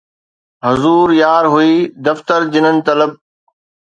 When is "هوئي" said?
1.53-1.75